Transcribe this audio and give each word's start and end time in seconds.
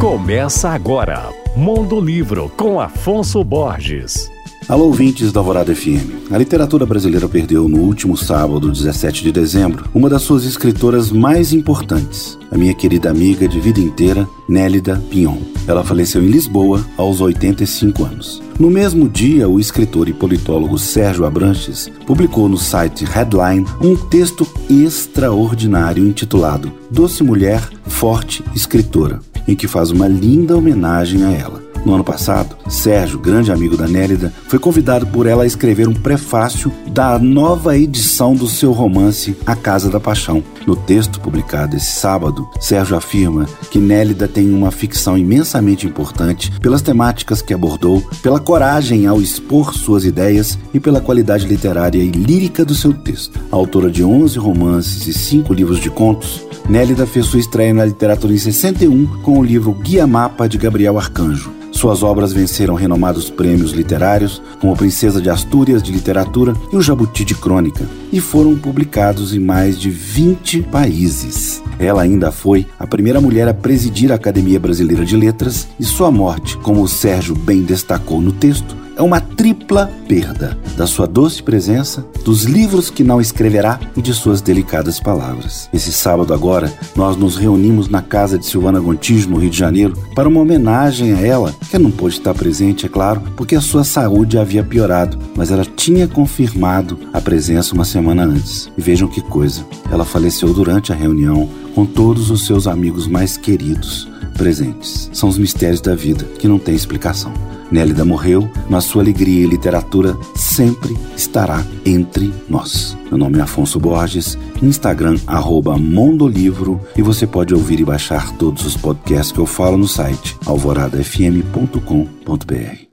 Começa 0.00 0.70
agora, 0.70 1.28
Mundo 1.54 2.00
Livro 2.00 2.50
com 2.56 2.80
Afonso 2.80 3.44
Borges. 3.44 4.30
Alô, 4.66 4.86
ouvintes 4.86 5.30
da 5.30 5.40
Alvorada 5.40 5.76
FM. 5.76 6.32
A 6.32 6.38
literatura 6.38 6.86
brasileira 6.86 7.28
perdeu 7.28 7.68
no 7.68 7.80
último 7.80 8.16
sábado, 8.16 8.72
17 8.72 9.22
de 9.22 9.30
dezembro, 9.30 9.84
uma 9.94 10.08
das 10.08 10.22
suas 10.22 10.46
escritoras 10.46 11.12
mais 11.12 11.52
importantes, 11.52 12.38
a 12.50 12.56
minha 12.56 12.72
querida 12.72 13.10
amiga 13.10 13.46
de 13.46 13.60
vida 13.60 13.78
inteira, 13.78 14.26
Nélida 14.48 14.96
Pinhon. 15.10 15.36
Ela 15.68 15.84
faleceu 15.84 16.22
em 16.22 16.28
Lisboa 16.28 16.82
aos 16.96 17.20
85 17.20 18.02
anos. 18.02 18.42
No 18.58 18.70
mesmo 18.70 19.06
dia, 19.06 19.46
o 19.50 19.60
escritor 19.60 20.08
e 20.08 20.14
politólogo 20.14 20.78
Sérgio 20.78 21.26
Abranches 21.26 21.92
publicou 22.06 22.48
no 22.48 22.56
site 22.56 23.04
Headline 23.04 23.66
um 23.82 23.94
texto 23.94 24.46
extraordinário 24.70 26.06
intitulado 26.06 26.72
Doce 26.90 27.22
Mulher, 27.22 27.68
Forte 27.86 28.42
Escritora, 28.54 29.20
em 29.50 29.56
que 29.56 29.66
faz 29.66 29.90
uma 29.90 30.06
linda 30.06 30.56
homenagem 30.56 31.24
a 31.24 31.30
ela. 31.32 31.70
No 31.84 31.94
ano 31.94 32.04
passado, 32.04 32.56
Sérgio, 32.68 33.18
grande 33.18 33.50
amigo 33.50 33.76
da 33.76 33.88
Nélida, 33.88 34.32
foi 34.48 34.58
convidado 34.58 35.06
por 35.06 35.26
ela 35.26 35.44
a 35.44 35.46
escrever 35.46 35.88
um 35.88 35.94
prefácio 35.94 36.70
da 36.88 37.18
nova 37.18 37.76
edição 37.76 38.34
do 38.34 38.46
seu 38.46 38.70
romance 38.72 39.36
A 39.46 39.56
Casa 39.56 39.88
da 39.88 39.98
Paixão. 39.98 40.42
No 40.66 40.76
texto 40.76 41.18
publicado 41.20 41.76
esse 41.76 41.90
sábado, 41.90 42.46
Sérgio 42.60 42.96
afirma 42.96 43.46
que 43.70 43.78
Nélida 43.78 44.28
tem 44.28 44.52
uma 44.52 44.70
ficção 44.70 45.16
imensamente 45.16 45.86
importante 45.86 46.52
pelas 46.60 46.82
temáticas 46.82 47.40
que 47.40 47.54
abordou, 47.54 48.02
pela 48.22 48.38
coragem 48.38 49.06
ao 49.06 49.20
expor 49.20 49.74
suas 49.74 50.04
ideias 50.04 50.58
e 50.74 50.78
pela 50.78 51.00
qualidade 51.00 51.46
literária 51.46 52.02
e 52.02 52.10
lírica 52.10 52.62
do 52.62 52.74
seu 52.74 52.92
texto. 52.92 53.40
A 53.50 53.56
autora 53.56 53.90
de 53.90 54.04
11 54.04 54.38
romances 54.38 55.06
e 55.06 55.14
5 55.14 55.52
livros 55.54 55.80
de 55.80 55.88
contos, 55.88 56.46
Nélida 56.70 57.04
fez 57.04 57.26
sua 57.26 57.40
estreia 57.40 57.74
na 57.74 57.84
literatura 57.84 58.32
em 58.32 58.38
61 58.38 59.04
com 59.22 59.40
o 59.40 59.42
livro 59.42 59.72
Guia 59.72 60.06
Mapa 60.06 60.48
de 60.48 60.56
Gabriel 60.56 60.96
Arcanjo. 60.96 61.50
Suas 61.72 62.04
obras 62.04 62.32
venceram 62.32 62.76
renomados 62.76 63.28
prêmios 63.28 63.72
literários, 63.72 64.40
como 64.60 64.72
a 64.72 64.76
Princesa 64.76 65.20
de 65.20 65.28
Astúrias 65.28 65.82
de 65.82 65.90
Literatura 65.90 66.54
e 66.72 66.76
o 66.76 66.80
Jabuti 66.80 67.24
de 67.24 67.34
Crônica, 67.34 67.88
e 68.12 68.20
foram 68.20 68.56
publicados 68.56 69.34
em 69.34 69.40
mais 69.40 69.80
de 69.80 69.90
20 69.90 70.62
países. 70.62 71.60
Ela 71.76 72.02
ainda 72.02 72.30
foi 72.30 72.64
a 72.78 72.86
primeira 72.86 73.20
mulher 73.20 73.48
a 73.48 73.54
presidir 73.54 74.12
a 74.12 74.14
Academia 74.14 74.60
Brasileira 74.60 75.04
de 75.04 75.16
Letras 75.16 75.66
e 75.78 75.84
sua 75.84 76.12
morte, 76.12 76.56
como 76.58 76.82
o 76.82 76.88
Sérgio 76.88 77.34
bem 77.34 77.62
destacou 77.62 78.20
no 78.20 78.30
texto, 78.30 78.76
é 79.00 79.02
uma 79.02 79.18
tripla 79.18 79.90
perda 80.06 80.58
da 80.76 80.86
sua 80.86 81.06
doce 81.06 81.42
presença, 81.42 82.04
dos 82.22 82.44
livros 82.44 82.90
que 82.90 83.02
não 83.02 83.18
escreverá 83.18 83.80
e 83.96 84.02
de 84.02 84.12
suas 84.12 84.42
delicadas 84.42 85.00
palavras. 85.00 85.70
Esse 85.72 85.90
sábado 85.90 86.34
agora, 86.34 86.70
nós 86.94 87.16
nos 87.16 87.38
reunimos 87.38 87.88
na 87.88 88.02
casa 88.02 88.38
de 88.38 88.44
Silvana 88.44 88.78
Gontijo, 88.78 89.30
no 89.30 89.38
Rio 89.38 89.48
de 89.48 89.56
Janeiro, 89.56 89.96
para 90.14 90.28
uma 90.28 90.40
homenagem 90.40 91.14
a 91.14 91.20
ela, 91.20 91.54
que 91.70 91.78
não 91.78 91.90
pôde 91.90 92.16
estar 92.16 92.34
presente, 92.34 92.84
é 92.84 92.90
claro, 92.90 93.22
porque 93.36 93.56
a 93.56 93.60
sua 93.62 93.84
saúde 93.84 94.36
havia 94.36 94.62
piorado, 94.62 95.18
mas 95.34 95.50
ela 95.50 95.64
tinha 95.64 96.06
confirmado 96.06 96.98
a 97.10 97.22
presença 97.22 97.74
uma 97.74 97.86
semana 97.86 98.24
antes. 98.24 98.70
E 98.76 98.82
vejam 98.82 99.08
que 99.08 99.22
coisa, 99.22 99.64
ela 99.90 100.04
faleceu 100.04 100.52
durante 100.52 100.92
a 100.92 100.94
reunião 100.94 101.48
com 101.74 101.86
todos 101.86 102.30
os 102.30 102.44
seus 102.44 102.66
amigos 102.66 103.06
mais 103.06 103.38
queridos 103.38 104.09
presentes. 104.40 105.10
São 105.12 105.28
os 105.28 105.36
mistérios 105.36 105.82
da 105.82 105.94
vida 105.94 106.24
que 106.38 106.48
não 106.48 106.58
tem 106.58 106.74
explicação. 106.74 107.34
Nélida 107.70 108.06
morreu, 108.06 108.50
mas 108.70 108.84
sua 108.84 109.02
alegria 109.02 109.44
e 109.44 109.46
literatura 109.46 110.16
sempre 110.34 110.96
estará 111.14 111.62
entre 111.84 112.32
nós. 112.48 112.96
Meu 113.10 113.18
nome 113.18 113.38
é 113.38 113.42
Afonso 113.42 113.78
Borges, 113.78 114.38
Instagram 114.62 115.18
arroba 115.26 115.76
Mondolivro 115.76 116.80
e 116.96 117.02
você 117.02 117.26
pode 117.26 117.54
ouvir 117.54 117.80
e 117.80 117.84
baixar 117.84 118.34
todos 118.38 118.64
os 118.64 118.78
podcasts 118.78 119.30
que 119.30 119.38
eu 119.38 119.46
falo 119.46 119.76
no 119.76 119.86
site 119.86 120.34
alvoradafm.com.br. 120.46 122.89